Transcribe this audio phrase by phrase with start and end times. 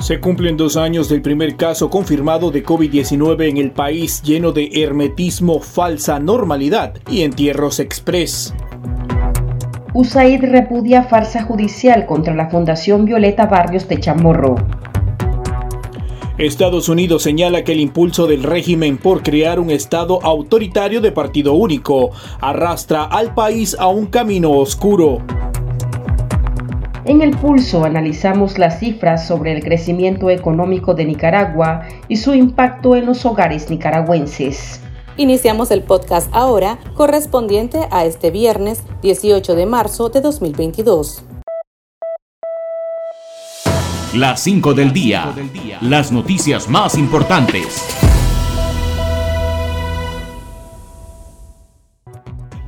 [0.00, 4.70] Se cumplen dos años del primer caso confirmado de COVID-19 en el país lleno de
[4.82, 8.54] hermetismo, falsa normalidad y entierros express.
[9.92, 14.54] USAID repudia farsa judicial contra la Fundación Violeta Barrios de Chamorro.
[16.38, 21.52] Estados Unidos señala que el impulso del régimen por crear un Estado autoritario de partido
[21.52, 25.18] único arrastra al país a un camino oscuro.
[27.04, 32.94] En el pulso analizamos las cifras sobre el crecimiento económico de Nicaragua y su impacto
[32.94, 34.80] en los hogares nicaragüenses.
[35.16, 41.24] Iniciamos el podcast ahora correspondiente a este viernes 18 de marzo de 2022.
[44.14, 45.34] Las 5 del día.
[45.80, 48.09] Las noticias más importantes.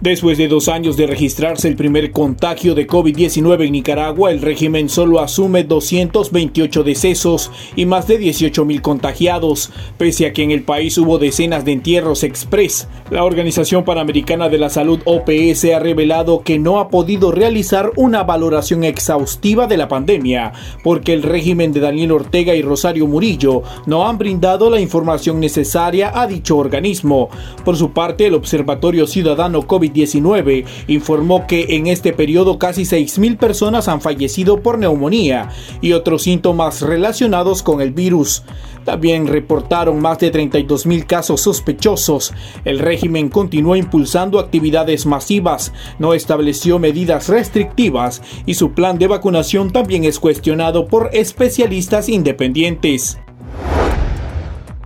[0.03, 4.89] Después de dos años de registrarse el primer contagio de COVID-19 en Nicaragua, el régimen
[4.89, 10.64] solo asume 228 decesos y más de 18 mil contagiados, pese a que en el
[10.64, 12.89] país hubo decenas de entierros express.
[13.12, 18.25] La Organización Panamericana de la Salud OPS ha revelado que no ha podido realizar una
[18.25, 24.09] valoración exhaustiva de la pandemia, porque el régimen de Daniel Ortega y Rosario Murillo no
[24.09, 27.28] han brindado la información necesaria a dicho organismo.
[27.64, 33.37] Por su parte, el Observatorio Ciudadano COVID 19 informó que en este periodo casi 6.000
[33.37, 38.43] personas han fallecido por neumonía y otros síntomas relacionados con el virus.
[38.84, 42.33] También reportaron más de 32.000 casos sospechosos.
[42.65, 49.72] El régimen continuó impulsando actividades masivas, no estableció medidas restrictivas y su plan de vacunación
[49.72, 53.19] también es cuestionado por especialistas independientes.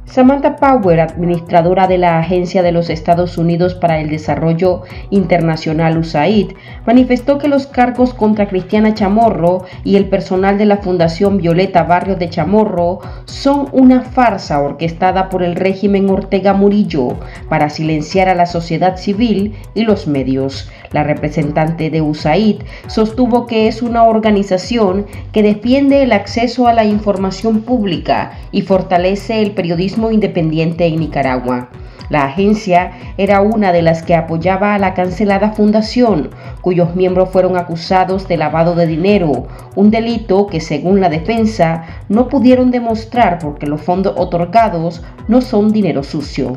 [0.07, 6.53] Samantha Power, administradora de la Agencia de los Estados Unidos para el Desarrollo Internacional USAID,
[6.87, 12.15] manifestó que los cargos contra Cristiana Chamorro y el personal de la Fundación Violeta Barrio
[12.15, 17.17] de Chamorro son una farsa orquestada por el régimen Ortega Murillo
[17.49, 20.71] para silenciar a la sociedad civil y los medios.
[20.97, 26.87] La representante de USAID sostuvo que es una organización que defiende el acceso a la
[26.87, 31.69] información pública y fortalece el periodismo independiente en Nicaragua.
[32.09, 36.31] La agencia era una de las que apoyaba a la cancelada fundación,
[36.63, 42.31] cuyos miembros fueron acusados de lavado de dinero, un delito que según la defensa no
[42.31, 46.57] pudieron demostrar porque los fondos otorgados no son dinero sucio.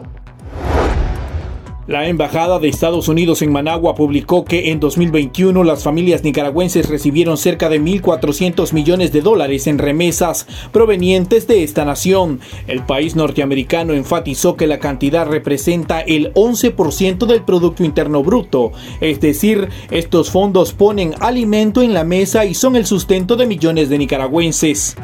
[1.89, 7.35] La Embajada de Estados Unidos en Managua publicó que en 2021 las familias nicaragüenses recibieron
[7.35, 12.41] cerca de 1.400 millones de dólares en remesas provenientes de esta nación.
[12.67, 19.19] El país norteamericano enfatizó que la cantidad representa el 11% del Producto Interno Bruto, es
[19.19, 23.97] decir, estos fondos ponen alimento en la mesa y son el sustento de millones de
[23.97, 24.95] nicaragüenses.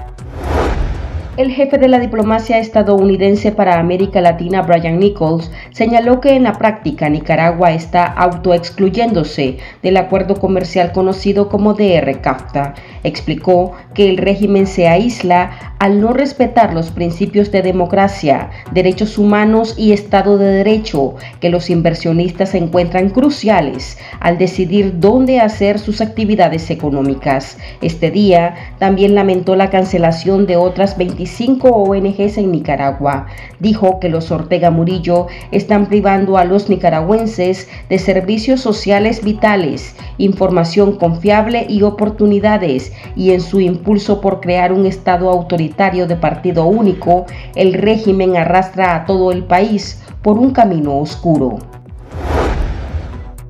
[1.38, 6.54] El jefe de la diplomacia estadounidense para América Latina, Brian Nichols, señaló que en la
[6.54, 12.76] práctica Nicaragua está autoexcluyéndose del acuerdo comercial conocido como DR-CAFTA.
[13.04, 19.76] Explicó que el régimen se aísla al no respetar los principios de democracia, derechos humanos
[19.78, 26.70] y Estado de Derecho, que los inversionistas encuentran cruciales al decidir dónde hacer sus actividades
[26.72, 27.58] económicas.
[27.82, 33.28] Este día también lamentó la cancelación de otras 25 cinco ONGs en Nicaragua.
[33.60, 40.98] Dijo que los Ortega Murillo están privando a los nicaragüenses de servicios sociales vitales, información
[40.98, 47.26] confiable y oportunidades, y en su impulso por crear un Estado autoritario de partido único,
[47.56, 51.60] el régimen arrastra a todo el país por un camino oscuro.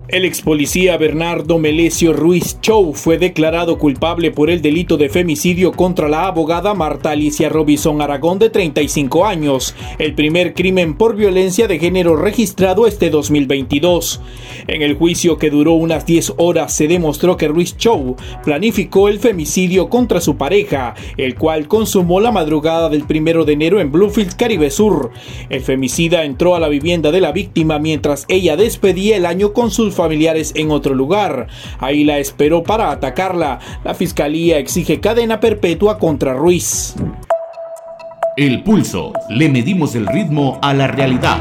[0.08, 5.72] El ex policía Bernardo Melesio Ruiz Chow fue declarado culpable por el delito de femicidio
[5.72, 11.68] contra la abogada Marta Alicia Robinson Aragón de 35 años, el primer crimen por violencia
[11.68, 14.22] de género registrado este 2022.
[14.68, 19.18] En el juicio que duró unas 10 horas se demostró que Ruiz Chow planificó el
[19.18, 24.36] femicidio contra su pareja, el cual consumó la madrugada del 1 de enero en Bluefield,
[24.36, 25.10] Caribe Sur.
[25.50, 29.72] El femicida entró a la vivienda de la víctima mientras ella despedía el año con
[29.72, 31.48] sus familiares en otro lugar.
[31.80, 33.60] Ahí la esperó para atacarla.
[33.84, 36.96] La fiscalía exige cadena perpetua contra Ruiz.
[38.38, 39.14] El pulso.
[39.30, 41.40] Le medimos el ritmo a la realidad.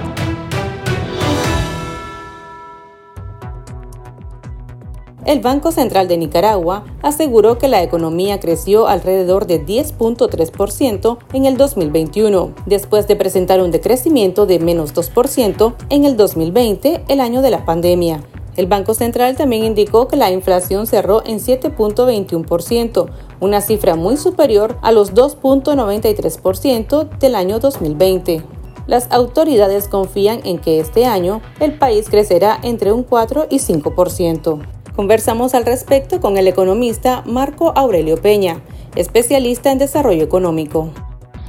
[5.27, 11.57] El Banco Central de Nicaragua aseguró que la economía creció alrededor de 10.3% en el
[11.57, 17.51] 2021, después de presentar un decrecimiento de menos 2% en el 2020, el año de
[17.51, 18.21] la pandemia.
[18.57, 23.09] El Banco Central también indicó que la inflación cerró en 7.21%,
[23.41, 28.45] una cifra muy superior a los 2.93% del año 2020.
[28.87, 34.61] Las autoridades confían en que este año el país crecerá entre un 4 y 5%.
[34.95, 38.63] Conversamos al respecto con el economista Marco Aurelio Peña,
[38.95, 40.91] especialista en desarrollo económico.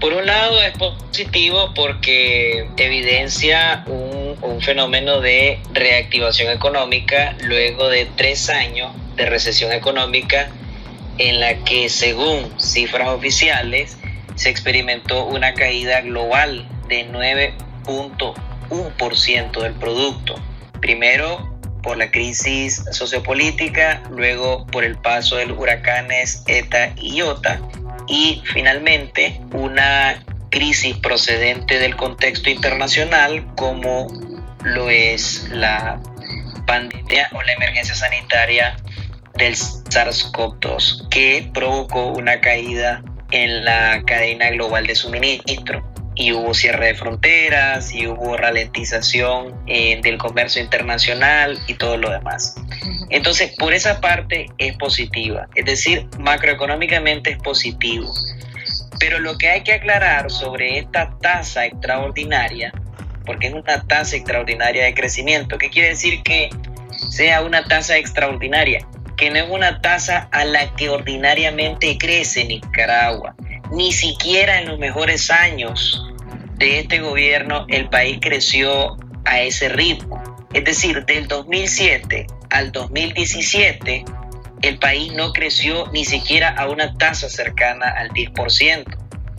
[0.05, 8.07] Por un lado es positivo porque evidencia un, un, fenómeno de reactivación económica luego de
[8.15, 10.51] tres años de recesión económica
[11.17, 13.97] en la que según cifras oficiales
[14.35, 20.35] se experimentó una caída global de 9.1% del producto.
[20.81, 27.59] Primero por la crisis sociopolítica, luego por el paso de los huracanes ETA y IOTA
[28.07, 34.07] y finalmente una crisis procedente del contexto internacional como
[34.63, 35.99] lo es la
[36.65, 38.77] pandemia o la emergencia sanitaria
[39.35, 46.87] del SARS-CoV-2 que provocó una caída en la cadena global de suministro y hubo cierre
[46.87, 52.55] de fronteras y hubo ralentización eh, del comercio internacional y todo lo demás.
[53.09, 58.11] Entonces, por esa parte es positiva, es decir, macroeconómicamente es positivo.
[58.99, 62.73] Pero lo que hay que aclarar sobre esta tasa extraordinaria,
[63.25, 66.49] porque es una tasa extraordinaria de crecimiento, ¿qué quiere decir que
[67.09, 68.87] sea una tasa extraordinaria?
[69.17, 73.35] Que no es una tasa a la que ordinariamente crece Nicaragua
[73.71, 76.04] ni siquiera en los mejores años
[76.57, 80.21] de este gobierno el país creció a ese ritmo.
[80.53, 84.05] Es decir, del 2007 al 2017
[84.61, 88.85] el país no creció ni siquiera a una tasa cercana al 10%.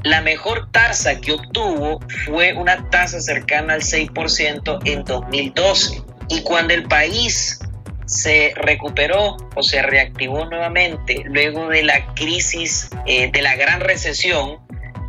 [0.03, 6.03] La mejor tasa que obtuvo fue una tasa cercana al 6% en 2012.
[6.29, 7.59] Y cuando el país
[8.05, 14.59] se recuperó o se reactivó nuevamente luego de la crisis, eh, de la gran recesión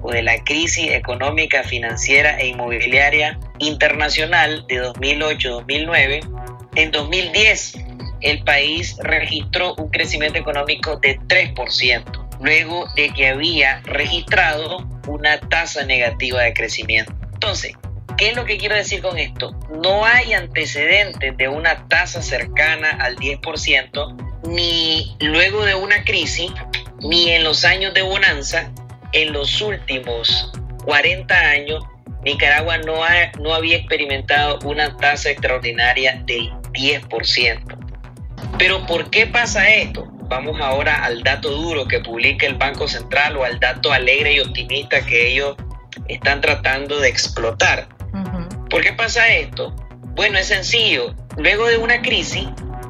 [0.07, 6.21] o de la crisis económica, financiera e inmobiliaria internacional de 2008-2009,
[6.75, 7.73] en 2010
[8.21, 15.83] el país registró un crecimiento económico de 3%, luego de que había registrado una tasa
[15.83, 17.13] negativa de crecimiento.
[17.33, 17.73] Entonces,
[18.17, 19.51] ¿Qué es lo que quiero decir con esto?
[19.83, 26.51] No hay antecedentes de una tasa cercana al 10%, ni luego de una crisis,
[27.01, 28.71] ni en los años de bonanza.
[29.17, 30.51] En los últimos
[30.85, 31.83] 40 años,
[32.23, 37.79] Nicaragua no, ha, no había experimentado una tasa extraordinaria del 10%.
[38.59, 40.05] Pero ¿por qué pasa esto?
[40.29, 44.39] Vamos ahora al dato duro que publica el Banco Central o al dato alegre y
[44.39, 45.55] optimista que ellos
[46.07, 47.89] están tratando de explotar.
[48.69, 49.75] ¿Por qué pasa esto?
[50.13, 51.15] Bueno, es sencillo.
[51.37, 52.47] Luego de una crisis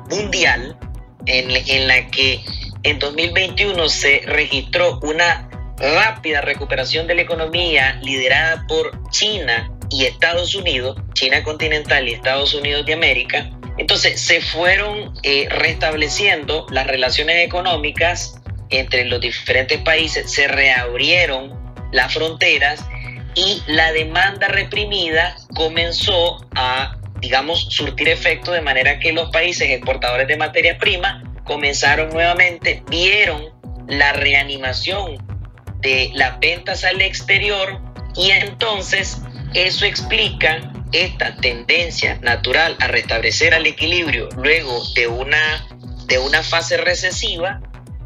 [0.09, 0.77] mundial
[1.25, 2.43] en, la que
[2.83, 5.46] en 2021 se registró una
[5.77, 12.53] rápida recuperación de la economía liderada por China y Estados Unidos, China continental y Estados
[12.53, 20.31] Unidos de América, entonces se fueron eh, restableciendo las relaciones económicas entre los diferentes países,
[20.31, 21.53] se reabrieron
[21.91, 22.83] las fronteras
[23.35, 30.27] y la demanda reprimida comenzó a, digamos, surtir efecto de manera que los países exportadores
[30.27, 33.45] de materia prima comenzaron nuevamente, vieron
[33.87, 35.26] la reanimación
[35.79, 37.81] de las ventas al exterior
[38.15, 39.21] y entonces
[39.53, 45.67] eso explica esta tendencia natural a restablecer el equilibrio luego de una,
[46.07, 47.61] de una fase recesiva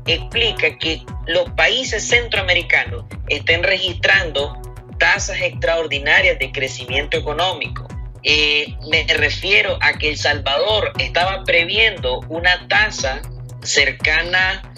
[0.05, 4.59] explica que los países centroamericanos estén registrando
[4.97, 7.87] tasas extraordinarias de crecimiento económico.
[8.23, 13.21] Eh, me refiero a que El Salvador estaba previendo una tasa
[13.63, 14.70] cercana,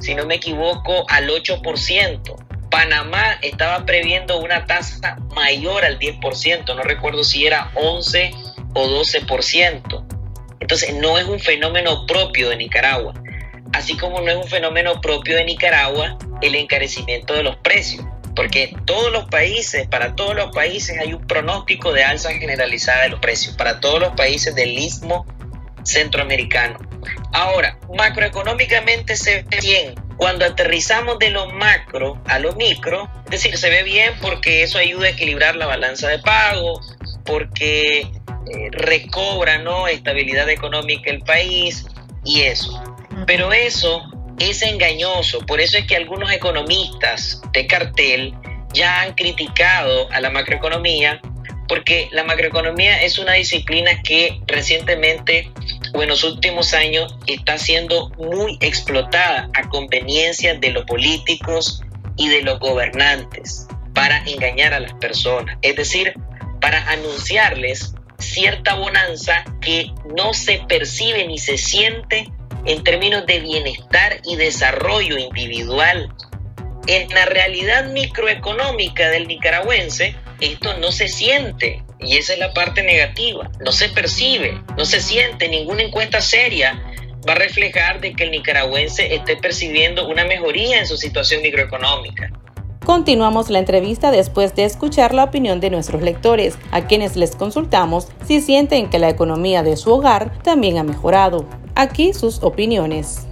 [0.00, 2.70] si no me equivoco, al 8%.
[2.70, 8.30] Panamá estaba previendo una tasa mayor al 10%, no recuerdo si era 11
[8.74, 10.04] o 12%.
[10.60, 13.14] Entonces no es un fenómeno propio de Nicaragua,
[13.72, 18.04] así como no es un fenómeno propio de Nicaragua el encarecimiento de los precios
[18.34, 23.08] porque todos los países, para todos los países hay un pronóstico de alza generalizada de
[23.10, 25.26] los precios, para todos los países del istmo
[25.82, 26.78] centroamericano.
[27.32, 29.94] Ahora, macroeconómicamente se ve bien.
[30.16, 34.78] Cuando aterrizamos de lo macro a lo micro, es decir, se ve bien porque eso
[34.78, 36.80] ayuda a equilibrar la balanza de pago,
[37.24, 38.10] porque eh,
[38.72, 39.88] recobra ¿no?
[39.88, 41.86] estabilidad económica el país
[42.24, 42.82] y eso.
[43.26, 44.02] Pero eso
[44.38, 48.34] es engañoso, por eso es que algunos economistas de cartel
[48.72, 51.20] ya han criticado a la macroeconomía
[51.70, 55.52] porque la macroeconomía es una disciplina que recientemente
[55.94, 61.80] o en los últimos años está siendo muy explotada a conveniencia de los políticos
[62.16, 66.14] y de los gobernantes para engañar a las personas, es decir,
[66.60, 72.32] para anunciarles cierta bonanza que no se percibe ni se siente
[72.64, 76.12] en términos de bienestar y desarrollo individual.
[76.88, 82.82] En la realidad microeconómica del nicaragüense, esto no se siente y esa es la parte
[82.82, 83.50] negativa.
[83.64, 86.82] No se percibe, no se siente, ninguna encuesta seria
[87.28, 92.30] va a reflejar de que el nicaragüense esté percibiendo una mejoría en su situación microeconómica.
[92.84, 98.08] Continuamos la entrevista después de escuchar la opinión de nuestros lectores, a quienes les consultamos
[98.26, 101.46] si sienten que la economía de su hogar también ha mejorado.
[101.74, 103.26] Aquí sus opiniones.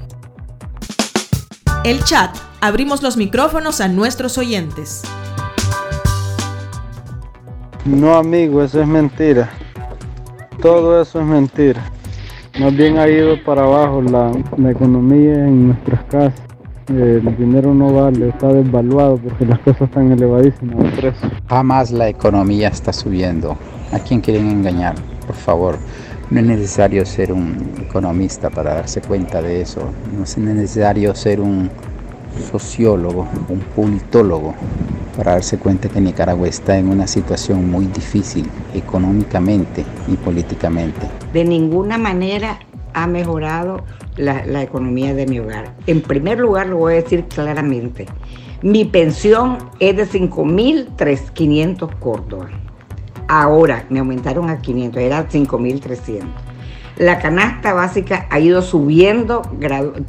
[1.84, 2.36] El chat.
[2.60, 5.02] Abrimos los micrófonos a nuestros oyentes.
[7.88, 9.48] No, amigo, eso es mentira.
[10.60, 11.82] Todo eso es mentira.
[12.60, 14.30] Más bien ha ido para abajo la,
[14.70, 16.42] economía en nuestras casas.
[16.88, 21.14] El dinero no vale, está desvaluado porque las cosas están elevadísimas.
[21.48, 23.56] Jamás la economía está subiendo.
[23.90, 24.94] ¿A quién quieren engañar?
[25.26, 25.78] Por favor.
[26.30, 29.80] No es necesario ser un economista para darse cuenta de eso.
[30.14, 31.70] No es necesario ser un
[32.50, 34.54] sociólogo, un politólogo
[35.16, 41.08] para darse cuenta que Nicaragua está en una situación muy difícil económicamente y políticamente.
[41.32, 42.60] De ninguna manera
[42.94, 43.82] ha mejorado
[44.16, 45.74] la, economía de mi hogar.
[45.86, 48.06] En primer lugar, lo voy a decir claramente,
[48.62, 52.50] mi pensión es de 5.500 córdobas.
[53.28, 56.24] Ahora me aumentaron a 500, era 5.300.
[56.98, 59.42] La canasta básica ha ido subiendo,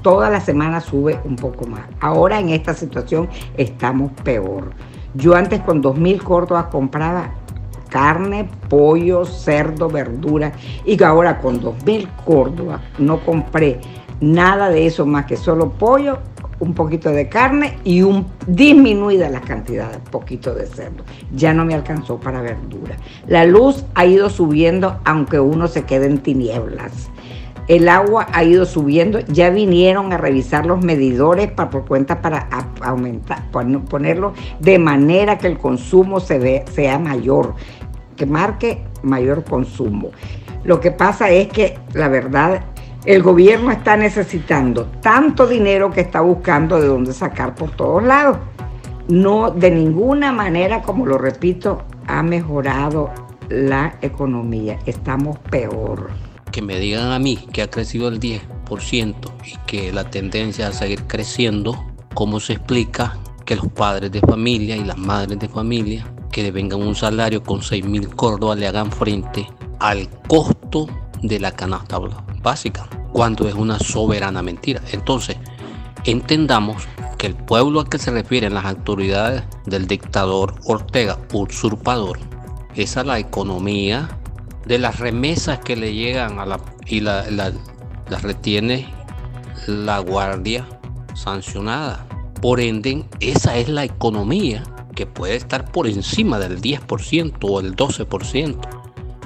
[0.01, 1.81] toda la semana sube un poco más.
[1.99, 4.71] Ahora en esta situación estamos peor.
[5.13, 7.29] Yo antes con 2.000 córdobas compraba
[7.89, 10.51] carne, pollo, cerdo, verdura
[10.83, 13.81] y ahora con 2.000 córdobas no compré
[14.19, 16.17] nada de eso más que solo pollo,
[16.59, 21.03] un poquito de carne y un disminuida la cantidad, un poquito de cerdo.
[21.33, 22.95] Ya no me alcanzó para verdura.
[23.27, 27.09] La luz ha ido subiendo aunque uno se quede en tinieblas
[27.69, 32.49] el agua ha ido subiendo, ya vinieron a revisar los medidores para, por cuenta para
[32.81, 37.53] aumentar, ponerlo de manera que el consumo se ve, sea mayor,
[38.15, 40.09] que marque mayor consumo.
[40.63, 42.65] Lo que pasa es que la verdad
[43.09, 48.37] el gobierno está necesitando tanto dinero que está buscando de dónde sacar por todos lados.
[49.07, 53.09] No de ninguna manera, como lo repito, ha mejorado
[53.49, 54.77] la economía.
[54.85, 56.11] Estamos peor
[56.51, 60.71] que me digan a mí que ha crecido el 10% y que la tendencia a
[60.71, 66.05] seguir creciendo, ¿cómo se explica que los padres de familia y las madres de familia
[66.31, 69.47] que devengan un salario con 6 mil córdobas le hagan frente
[69.79, 70.87] al costo
[71.23, 71.97] de la canasta
[72.41, 72.87] básica?
[73.11, 74.81] Cuando es una soberana mentira.
[74.91, 75.37] Entonces,
[76.05, 82.19] entendamos que el pueblo al que se refieren las autoridades del dictador Ortega, usurpador,
[82.75, 84.09] es a la economía
[84.65, 88.87] de las remesas que le llegan a la y la, las retiene
[89.67, 90.67] la guardia
[91.13, 92.05] sancionada.
[92.41, 94.63] Por ende, esa es la economía
[94.95, 98.57] que puede estar por encima del 10% o el 12%,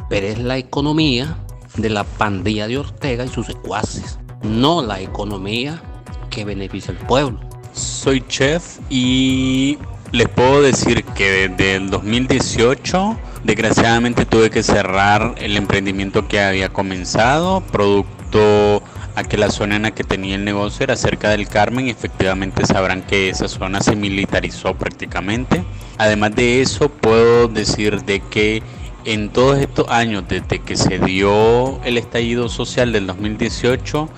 [0.10, 1.38] pero es la economía
[1.78, 5.82] de la pandilla de Ortega y sus secuaces, no la economía
[6.30, 7.40] que beneficia al pueblo.
[7.74, 9.78] Soy chef y
[10.12, 16.70] les puedo decir que desde el 2018 Desgraciadamente tuve que cerrar el emprendimiento que había
[16.70, 18.82] comenzado, producto
[19.16, 22.66] a que la zona en la que tenía el negocio era cerca del Carmen efectivamente
[22.66, 25.66] sabrán que esa zona se militarizó prácticamente.
[25.98, 28.64] Además de eso, puedo decir de que
[29.06, 34.10] en todos estos años, desde que se dio el estallido social del 2018,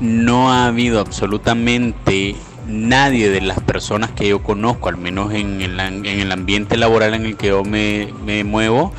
[0.00, 2.36] no ha habido absolutamente
[2.68, 7.14] nadie de las personas que yo conozco, al menos en el, en el ambiente laboral
[7.14, 8.92] en el que yo me, me muevo,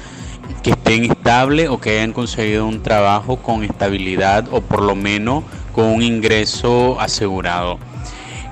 [0.64, 5.44] que estén estables o que hayan conseguido un trabajo con estabilidad o por lo menos
[5.74, 7.78] con un ingreso asegurado.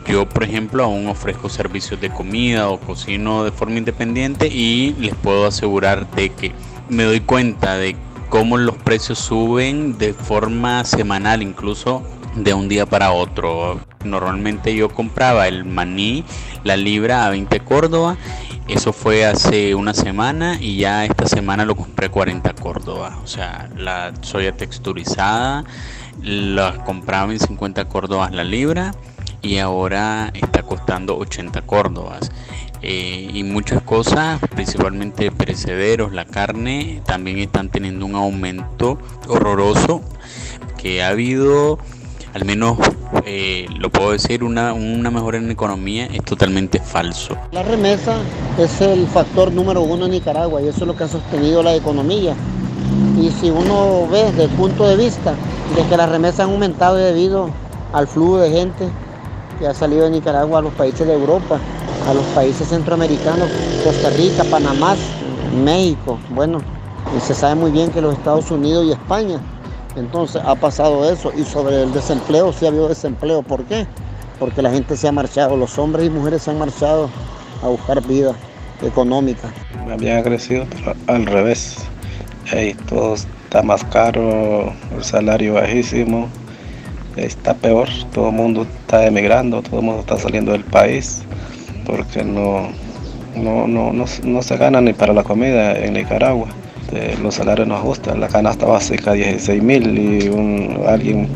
[0.07, 5.15] Yo, por ejemplo, aún ofrezco servicios de comida o cocino de forma independiente y les
[5.15, 6.51] puedo asegurar de que
[6.89, 7.95] me doy cuenta de
[8.29, 12.03] cómo los precios suben de forma semanal, incluso
[12.35, 13.79] de un día para otro.
[14.03, 16.23] Normalmente yo compraba el maní,
[16.63, 18.17] la libra a 20 Córdoba.
[18.67, 23.19] Eso fue hace una semana y ya esta semana lo compré 40 Córdoba.
[23.23, 25.63] O sea, la soya texturizada
[26.21, 28.93] la compraba en 50 Córdobas la libra
[29.41, 32.31] y ahora está costando 80 Córdobas.
[32.81, 40.01] Eh, y muchas cosas, principalmente perecederos, la carne, también están teniendo un aumento horroroso
[40.77, 41.79] que ha habido
[42.35, 42.77] al menos
[43.25, 47.37] eh, lo puedo decir, una, una mejora en la economía es totalmente falso.
[47.53, 48.17] La remesa
[48.59, 51.73] es el factor número uno en Nicaragua y eso es lo que ha sostenido la
[51.73, 52.35] economía.
[53.17, 55.33] Y si uno ve desde el punto de vista
[55.77, 57.49] de que las remesas han aumentado debido
[57.93, 58.89] al flujo de gente
[59.59, 61.59] que ha salido de Nicaragua a los países de Europa,
[62.07, 63.49] a los países centroamericanos,
[63.83, 64.95] Costa Rica, Panamá,
[65.63, 66.59] México, bueno,
[67.15, 69.39] y se sabe muy bien que los Estados Unidos y España
[69.95, 73.41] entonces ha pasado eso y sobre el desempleo sí ha habido desempleo.
[73.41, 73.87] ¿Por qué?
[74.39, 77.09] Porque la gente se ha marchado, los hombres y mujeres se han marchado
[77.63, 78.33] a buscar vida
[78.83, 79.53] económica.
[79.89, 80.65] Había crecido,
[81.07, 81.77] al revés.
[82.89, 86.27] todo está más caro, el salario bajísimo,
[87.17, 91.23] está peor, todo el mundo está emigrando, todo el mundo está saliendo del país
[91.85, 92.69] porque no,
[93.35, 96.47] no, no, no se gana ni para la comida en Nicaragua.
[96.95, 100.31] Este, los salarios no ajustan, la canasta básica 16 mil y
[100.87, 101.27] alguien,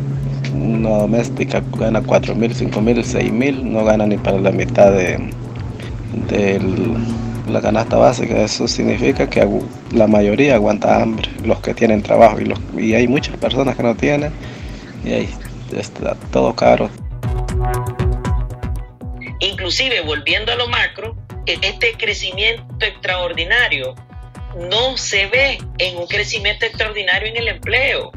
[0.54, 4.92] una doméstica gana 4 mil, 5 mil, 6 mil, no gana ni para la mitad
[4.92, 5.20] de,
[7.52, 8.42] la canasta básica.
[8.42, 9.48] Eso significa que
[9.92, 13.84] la mayoría aguanta hambre, los que tienen trabajo y, los, y hay muchas personas que
[13.84, 14.32] no tienen
[15.04, 15.30] y ahí
[15.74, 16.90] está todo caro.
[19.40, 23.96] Inclusive, volviendo a lo macro, este crecimiento extraordinario
[24.56, 28.12] no se ve en un crecimiento extraordinario en el empleo,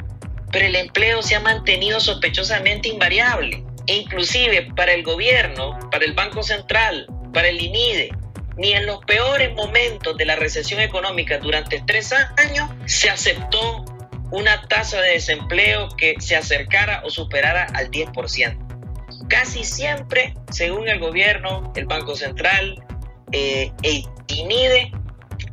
[0.51, 3.65] pero el empleo se ha mantenido sospechosamente invariable.
[3.87, 8.11] E inclusive para el gobierno, para el Banco Central, para el INIDE,
[8.57, 13.85] ni en los peores momentos de la recesión económica durante tres años se aceptó
[14.33, 18.57] una tasa de desempleo que se acercara o superara al 10%.
[19.29, 22.83] Casi siempre, según el gobierno, el Banco Central,
[23.31, 24.91] eh, el INIDE,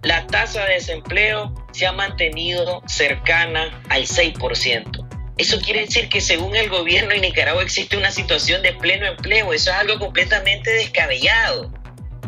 [0.02, 5.06] la tasa de desempleo se ha mantenido cercana al 6%.
[5.38, 9.54] Eso quiere decir que según el gobierno de Nicaragua existe una situación de pleno empleo.
[9.54, 11.72] Eso es algo completamente descabellado.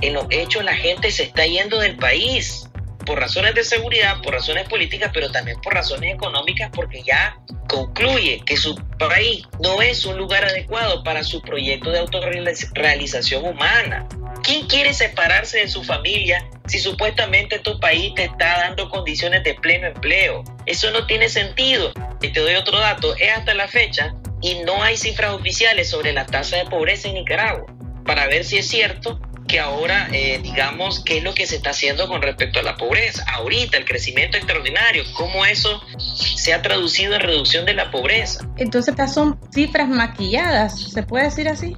[0.01, 2.70] En los hechos la gente se está yendo del país
[3.05, 7.37] por razones de seguridad, por razones políticas, pero también por razones económicas, porque ya
[7.67, 14.07] concluye que su país no es un lugar adecuado para su proyecto de autorrealización humana.
[14.43, 19.53] ¿Quién quiere separarse de su familia si supuestamente tu país te está dando condiciones de
[19.55, 20.43] pleno empleo?
[20.65, 21.91] Eso no tiene sentido.
[22.21, 26.13] Y te doy otro dato, es hasta la fecha y no hay cifras oficiales sobre
[26.13, 27.65] la tasa de pobreza en Nicaragua
[28.05, 29.19] para ver si es cierto
[29.51, 32.77] que ahora, eh, digamos, qué es lo que se está haciendo con respecto a la
[32.77, 33.25] pobreza.
[33.33, 38.47] Ahorita el crecimiento extraordinario, cómo eso se ha traducido en reducción de la pobreza.
[38.55, 41.75] Entonces, estas son cifras maquilladas, ¿se puede decir así?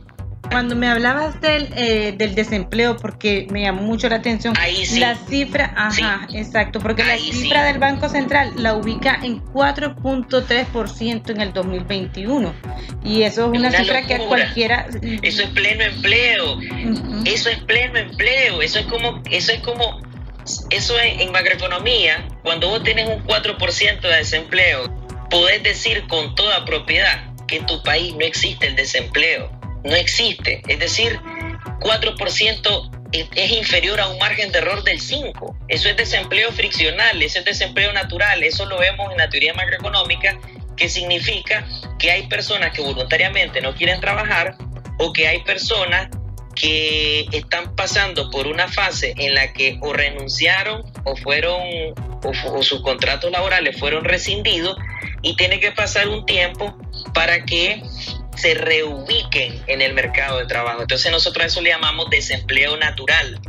[0.49, 4.53] Cuando me hablabas del, eh, del desempleo, porque me llamó mucho la atención,
[4.97, 11.41] la cifra, ajá, exacto, porque la cifra del Banco Central la ubica en 4.3% en
[11.41, 12.53] el 2021.
[13.03, 14.87] Y eso es una, cifra que cualquiera...
[15.21, 16.59] Eso es pleno empleo,
[17.25, 20.01] eso es pleno empleo, eso es como, eso es como,
[20.69, 24.93] eso en, en macroeconomía, cuando vos tenés un 4% de desempleo,
[25.29, 30.61] podés decir con toda propiedad que en tu país no existe el desempleo no existe.
[30.67, 31.19] Es decir,
[31.79, 35.55] 4% es inferior a un margen de error del 5.
[35.67, 40.39] Eso es desempleo friccional, eso es desempleo natural, eso lo vemos en la teoría macroeconómica,
[40.75, 41.65] que significa
[41.99, 44.55] que hay personas que voluntariamente no quieren trabajar
[44.97, 46.09] o que hay personas
[46.55, 51.61] que están pasando por una fase en la que o renunciaron o fueron
[52.23, 54.77] o, sus contratos laborales fueron rescindidos
[55.21, 56.77] y tiene que pasar un tiempo
[57.13, 57.81] para que
[58.35, 60.81] se reubiquen en el mercado de trabajo.
[60.81, 63.39] Entonces nosotros a eso le llamamos desempleo natural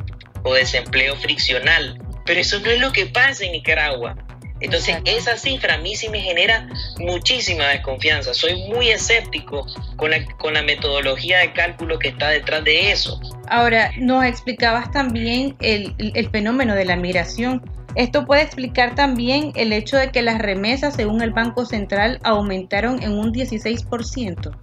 [0.42, 1.98] o desempleo friccional.
[2.24, 4.16] Pero eso no es lo que pasa en Nicaragua.
[4.60, 6.68] Entonces esa cifra a mí sí me genera
[6.98, 8.32] muchísima desconfianza.
[8.32, 9.66] Soy muy escéptico
[9.96, 13.20] con la, con la metodología de cálculo que está detrás de eso.
[13.48, 17.62] Ahora, nos explicabas también el, el fenómeno de la migración.
[17.94, 23.02] Esto puede explicar también el hecho de que las remesas, según el Banco Central, aumentaron
[23.02, 24.56] en un 16%.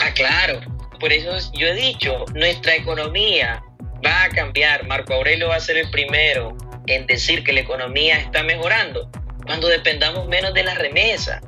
[0.00, 0.60] Ah, claro.
[0.98, 3.62] Por eso yo he dicho, nuestra economía
[4.04, 4.86] va a cambiar.
[4.86, 6.56] Marco Aurelio va a ser el primero
[6.86, 9.10] en decir que la economía está mejorando
[9.46, 11.40] cuando dependamos menos de las remesas.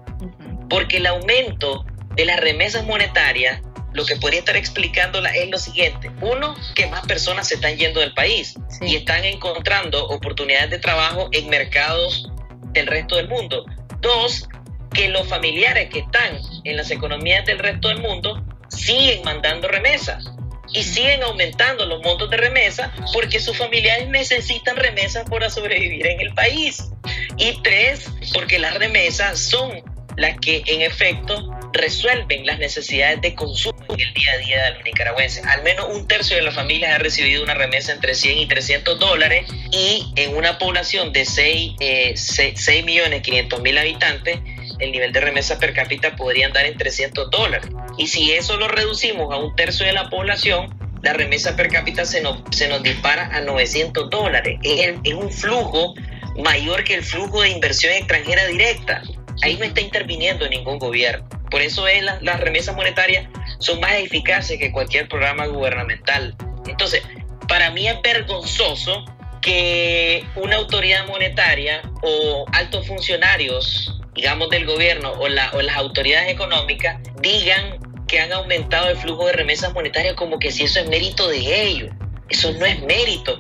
[0.68, 3.60] Porque el aumento de las remesas monetarias
[3.94, 6.10] lo que podría estar explicándola es lo siguiente.
[6.20, 11.28] Uno, que más personas se están yendo del país y están encontrando oportunidades de trabajo
[11.32, 12.30] en mercados
[12.72, 13.66] del resto del mundo.
[14.00, 14.48] Dos,
[14.92, 20.24] que los familiares que están en las economías del resto del mundo siguen mandando remesas
[20.72, 26.20] y siguen aumentando los montos de remesa porque sus familiares necesitan remesas para sobrevivir en
[26.20, 26.90] el país.
[27.36, 29.82] Y tres, porque las remesas son
[30.16, 34.70] las que en efecto resuelven las necesidades de consumo en el día a día de
[34.74, 35.44] los nicaragüenses.
[35.46, 38.98] Al menos un tercio de las familias ha recibido una remesa entre 100 y 300
[38.98, 44.38] dólares y en una población de 6, eh, 6, millones 500 mil habitantes,
[44.82, 47.68] el nivel de remesa per cápita podría andar en 300 dólares.
[47.98, 52.04] Y si eso lo reducimos a un tercio de la población, la remesa per cápita
[52.04, 54.58] se nos, se nos dispara a 900 dólares.
[54.62, 55.94] Es, un flujo
[56.42, 59.02] mayor que el flujo de inversión extranjera directa.
[59.42, 61.28] Ahí no está interviniendo ningún gobierno.
[61.50, 66.34] Por eso es las remesas monetarias son más eficaces que cualquier programa gubernamental.
[66.66, 67.02] Entonces,
[67.48, 69.04] para mí es vergonzoso
[69.40, 77.78] que una autoridad monetaria o altos funcionarios, digamos, del gobierno o, las autoridades económicas digan
[78.06, 81.62] que han aumentado el flujo de remesas monetarias como que si eso es mérito de
[81.62, 81.90] ellos.
[82.28, 83.38] Eso no es mérito.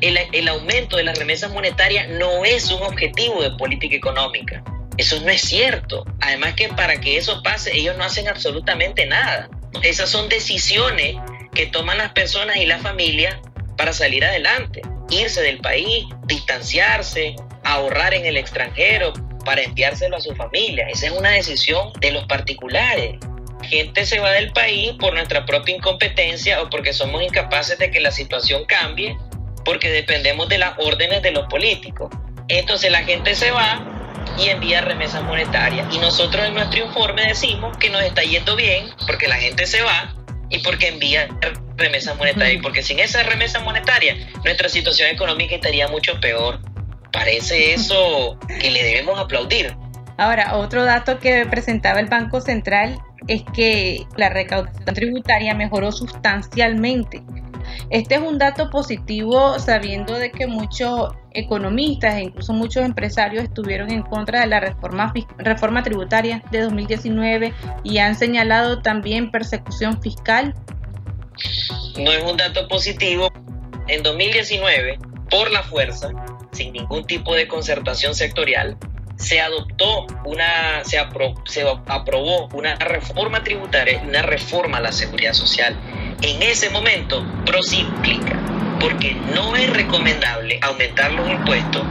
[0.00, 4.62] El, el aumento de las remesas monetarias no es un objetivo de política económica.
[4.96, 6.04] Eso no es cierto.
[6.20, 9.48] Además que para que eso pase, ellos no hacen absolutamente nada.
[9.82, 11.16] Esas son decisiones
[11.54, 13.40] que toman las personas y la familia
[13.76, 14.82] para salir adelante.
[15.10, 19.12] Irse del país, distanciarse, ahorrar en el extranjero
[19.44, 20.86] para enviárselo a su familia.
[20.88, 23.16] Esa es una decisión de los particulares.
[23.62, 28.00] Gente se va del país por nuestra propia incompetencia o porque somos incapaces de que
[28.00, 29.16] la situación cambie,
[29.64, 32.10] porque dependemos de las órdenes de los políticos.
[32.48, 33.86] Entonces la gente se va
[34.38, 35.86] y envía remesas monetarias.
[35.94, 39.82] Y nosotros en nuestro informe decimos que nos está yendo bien porque la gente se
[39.82, 40.14] va
[40.50, 41.28] y porque envía
[41.76, 42.56] remesas monetarias.
[42.56, 46.60] Y porque sin esa remesa monetaria nuestra situación económica estaría mucho peor.
[47.12, 49.76] Parece eso que le debemos aplaudir.
[50.16, 52.98] Ahora, otro dato que presentaba el Banco Central
[53.28, 57.22] es que la recaudación tributaria mejoró sustancialmente
[57.90, 63.90] este es un dato positivo sabiendo de que muchos economistas e incluso muchos empresarios estuvieron
[63.90, 67.52] en contra de la reforma, reforma tributaria de 2019
[67.84, 70.54] y han señalado también persecución fiscal.
[71.98, 73.32] No es un dato positivo.
[73.88, 74.98] En 2019,
[75.28, 76.10] por la fuerza,
[76.52, 78.76] sin ningún tipo de concertación sectorial,
[79.16, 85.76] se adoptó una, se, aprobó una reforma tributaria, una reforma a la seguridad social
[86.22, 88.40] en ese momento procíclica,
[88.80, 91.82] porque no es recomendable aumentar los impuestos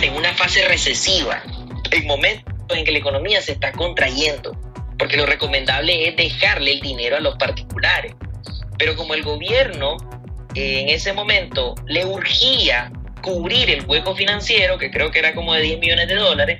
[0.00, 1.42] en una fase recesiva,
[1.90, 4.56] en momentos en que la economía se está contrayendo,
[4.98, 8.14] porque lo recomendable es dejarle el dinero a los particulares.
[8.78, 9.96] Pero como el gobierno
[10.54, 12.90] eh, en ese momento le urgía
[13.26, 16.58] cubrir el hueco financiero, que creo que era como de 10 millones de dólares,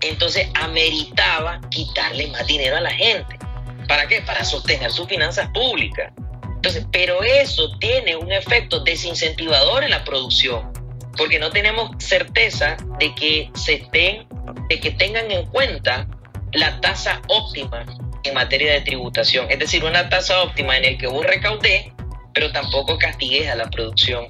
[0.00, 3.38] entonces ameritaba quitarle más dinero a la gente.
[3.86, 4.22] ¿Para qué?
[4.22, 6.10] Para sostener sus finanzas públicas.
[6.54, 10.72] Entonces, pero eso tiene un efecto desincentivador en la producción,
[11.18, 14.26] porque no tenemos certeza de que se estén,
[14.70, 16.08] de que tengan en cuenta
[16.52, 17.84] la tasa óptima
[18.24, 21.92] en materia de tributación, es decir, una tasa óptima en el que vos recaudé,
[22.32, 24.28] pero tampoco castigues a la producción,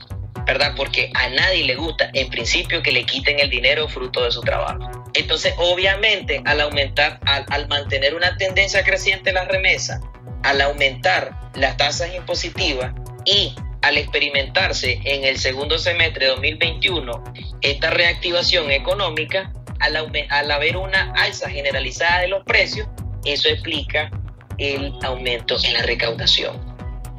[0.53, 0.75] ¿verdad?
[0.77, 4.41] Porque a nadie le gusta, en principio, que le quiten el dinero fruto de su
[4.41, 4.81] trabajo.
[5.15, 10.01] Entonces, obviamente, al aumentar, al, mantener una tendencia creciente en la remesa,
[10.43, 12.93] al aumentar las tasas impositivas
[13.25, 17.23] y al experimentarse en el segundo semestre de 2021
[17.61, 19.97] esta reactivación económica, al,
[20.31, 22.89] al haber una alza generalizada de los precios,
[23.25, 24.11] eso explica
[24.59, 26.59] el aumento en la recaudación.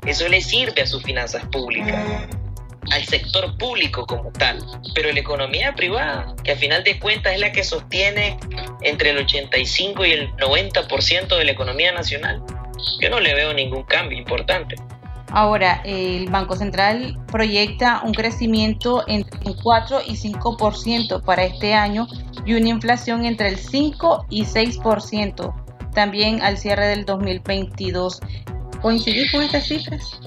[0.05, 2.27] Eso le sirve a sus finanzas públicas,
[2.89, 4.57] al sector público como tal,
[4.95, 8.37] pero la economía privada, que a final de cuentas es la que sostiene
[8.81, 12.41] entre el 85 y el 90% de la economía nacional,
[12.99, 14.75] yo no le veo ningún cambio importante.
[15.33, 22.07] Ahora, el Banco Central proyecta un crecimiento entre un 4 y 5% para este año
[22.45, 25.53] y una inflación entre el 5 y 6%
[25.93, 28.19] también al cierre del 2022.
[28.81, 30.19] ¿Coincidís con estas cifras?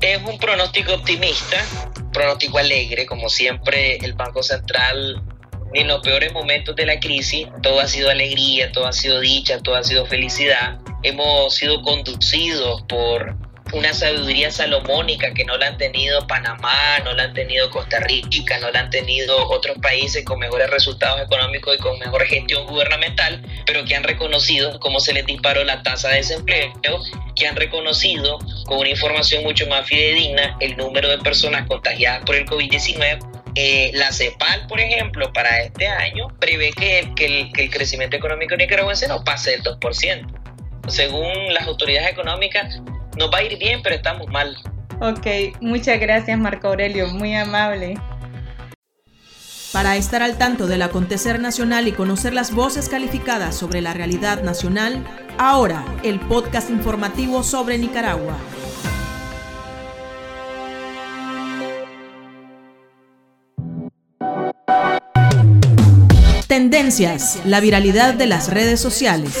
[0.00, 1.64] Es un pronóstico optimista,
[2.12, 5.22] pronóstico alegre, como siempre el Banco Central
[5.74, 9.60] en los peores momentos de la crisis, todo ha sido alegría, todo ha sido dicha,
[9.60, 10.78] todo ha sido felicidad.
[11.02, 13.36] Hemos sido conducidos por
[13.72, 18.58] una sabiduría salomónica que no la han tenido Panamá, no la han tenido Costa Rica,
[18.60, 23.42] no la han tenido otros países con mejores resultados económicos y con mejor gestión gubernamental,
[23.66, 26.72] pero que han reconocido cómo se les disparó la tasa de desempleo
[27.34, 32.36] que han reconocido con una información mucho más fidedigna el número de personas contagiadas por
[32.36, 37.70] el COVID-19 eh, la CEPAL, por ejemplo, para este año prevé que, el, que el
[37.70, 40.26] crecimiento económico nicaragüense no pase del 2%.
[40.88, 42.82] Según las autoridades económicas,
[43.16, 44.56] nos va a ir bien, pero estamos mal.
[45.00, 45.26] Ok,
[45.60, 47.98] muchas gracias Marco Aurelio, muy amable.
[49.72, 54.42] Para estar al tanto del acontecer nacional y conocer las voces calificadas sobre la realidad
[54.42, 55.04] nacional,
[55.36, 58.38] ahora el podcast informativo sobre Nicaragua.
[66.46, 69.36] Tendencias, la viralidad de las redes sociales.